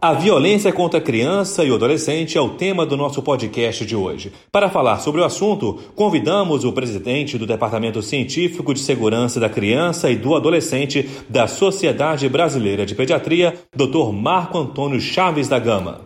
[0.00, 3.96] A violência contra a criança e o adolescente é o tema do nosso podcast de
[3.96, 4.32] hoje.
[4.52, 10.08] Para falar sobre o assunto, convidamos o presidente do Departamento Científico de Segurança da Criança
[10.08, 14.12] e do Adolescente da Sociedade Brasileira de Pediatria, Dr.
[14.12, 16.02] Marco Antônio Chaves da Gama.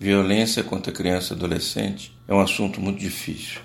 [0.00, 3.60] Violência contra a criança e adolescente é um assunto muito difícil.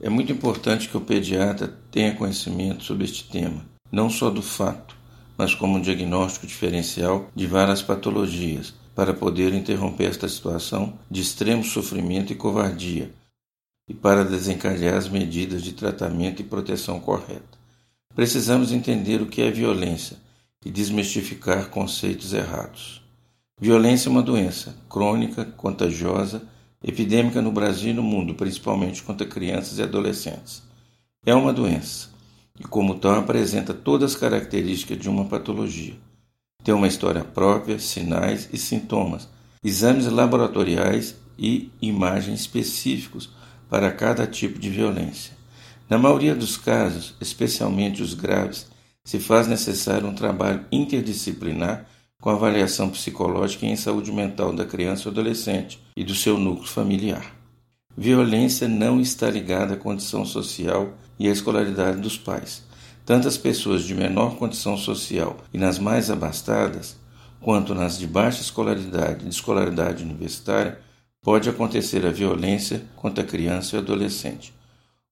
[0.00, 4.94] É muito importante que o pediatra tenha conhecimento sobre este tema, não só do fato,
[5.36, 11.64] mas como um diagnóstico diferencial de várias patologias para poder interromper esta situação de extremo
[11.64, 13.12] sofrimento e covardia
[13.88, 17.58] e para desencadear as medidas de tratamento e proteção correta.
[18.14, 20.16] Precisamos entender o que é violência
[20.64, 23.02] e desmistificar conceitos errados.
[23.60, 26.42] Violência é uma doença crônica, contagiosa,
[26.82, 30.62] epidêmica no Brasil e no mundo, principalmente contra crianças e adolescentes.
[31.26, 32.08] É uma doença
[32.58, 35.96] e, como tal, apresenta todas as características de uma patologia
[36.64, 39.28] tem uma história própria, sinais e sintomas,
[39.62, 43.28] exames laboratoriais e imagens específicos
[43.68, 45.34] para cada tipo de violência.
[45.90, 48.66] Na maioria dos casos, especialmente os graves,
[49.04, 51.86] se faz necessário um trabalho interdisciplinar
[52.18, 56.66] com avaliação psicológica e em saúde mental da criança ou adolescente e do seu núcleo
[56.66, 57.34] familiar.
[57.94, 62.62] Violência não está ligada à condição social e à escolaridade dos pais
[63.04, 66.96] tanto as pessoas de menor condição social e nas mais abastadas,
[67.40, 70.80] quanto nas de baixa escolaridade e de escolaridade universitária,
[71.22, 74.54] pode acontecer a violência contra a criança e adolescente.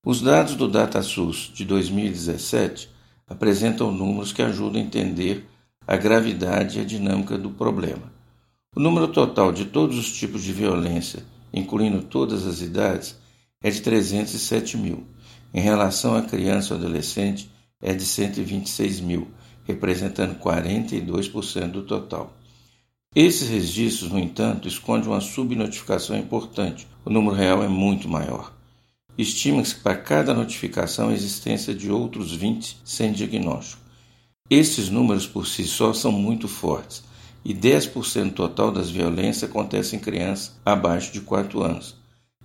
[0.04, 2.90] Os dados do DataSUS de 2017
[3.28, 5.46] apresentam números que ajudam a entender
[5.86, 8.10] a gravidade e a dinâmica do problema.
[8.74, 13.18] O número total de todos os tipos de violência, incluindo todas as idades,
[13.62, 15.06] é de 307 mil.
[15.52, 17.51] Em relação à criança ou adolescente,
[17.82, 19.28] é de 126 mil,
[19.64, 22.34] representando 42% do total.
[23.14, 26.88] Esses registros, no entanto, escondem uma subnotificação importante.
[27.04, 28.54] O número real é muito maior.
[29.18, 33.82] Estima-se que para cada notificação a existência de outros 20 sem diagnóstico.
[34.48, 37.04] Esses números por si só são muito fortes
[37.44, 41.96] e 10% total das violências acontecem em crianças abaixo de 4 anos,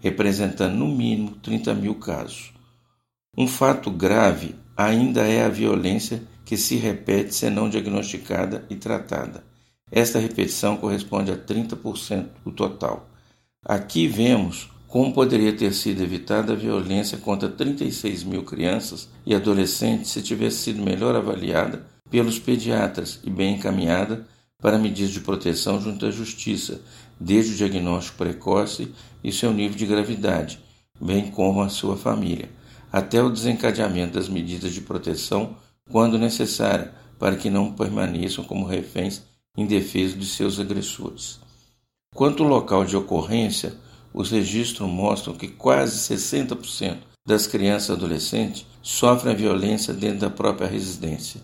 [0.02, 2.52] representando no mínimo 30 mil casos.
[3.40, 9.44] Um fato grave ainda é a violência que se repete se não diagnosticada e tratada.
[9.92, 13.08] Esta repetição corresponde a 30% do total.
[13.64, 20.10] Aqui vemos como poderia ter sido evitada a violência contra 36 mil crianças e adolescentes
[20.10, 24.26] se tivesse sido melhor avaliada pelos pediatras e bem encaminhada
[24.60, 26.82] para medidas de proteção junto à justiça,
[27.20, 28.92] desde o diagnóstico precoce
[29.24, 30.60] e seu nível de gravidade,
[31.00, 32.58] bem como a sua família
[32.92, 35.56] até o desencadeamento das medidas de proteção
[35.90, 39.24] quando necessária, para que não permaneçam como reféns
[39.58, 41.40] indefesos de seus agressores.
[42.14, 43.74] Quanto ao local de ocorrência,
[44.14, 50.68] os registros mostram que quase 60% das crianças e adolescentes sofrem violência dentro da própria
[50.68, 51.42] residência.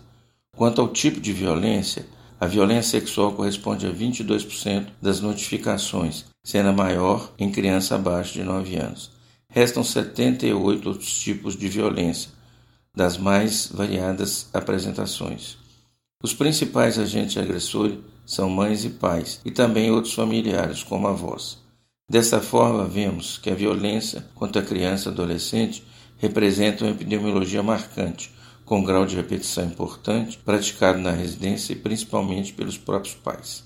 [0.56, 2.06] Quanto ao tipo de violência,
[2.40, 8.42] a violência sexual corresponde a 22% das notificações, sendo a maior em crianças abaixo de
[8.42, 9.10] 9 anos.
[9.54, 12.28] Restam 78 outros tipos de violência,
[12.92, 15.56] das mais variadas apresentações.
[16.20, 21.62] Os principais agentes agressores são mães e pais, e também outros familiares, como avós.
[22.10, 25.84] Dessa forma, vemos que a violência contra a criança e adolescente
[26.18, 28.32] representa uma epidemiologia marcante,
[28.64, 33.62] com um grau de repetição importante, praticado na residência e principalmente pelos próprios pais.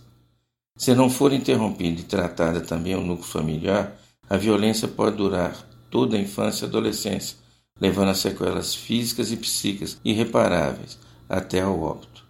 [0.76, 3.96] Se não for interrompida e tratada também o núcleo familiar,
[4.28, 7.36] a violência pode durar toda a infância e adolescência,
[7.80, 12.24] levando a sequelas físicas e psíquicas irreparáveis até ao óbito.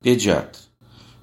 [0.00, 0.62] Pediatra,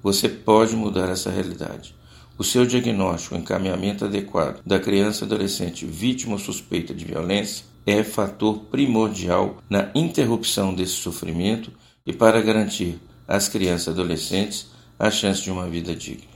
[0.02, 1.96] você pode mudar essa realidade.
[2.38, 7.66] O seu diagnóstico, o encaminhamento adequado da criança e adolescente vítima ou suspeita de violência
[7.86, 11.72] é fator primordial na interrupção desse sofrimento
[12.06, 14.68] e para garantir às crianças e adolescentes
[14.98, 16.33] a chance de uma vida digna.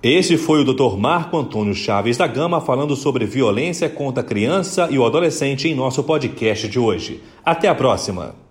[0.00, 0.96] Este foi o Dr.
[0.96, 5.74] Marco Antônio Chaves da Gama falando sobre violência contra a criança e o adolescente em
[5.74, 7.20] nosso podcast de hoje.
[7.44, 8.47] Até a próxima!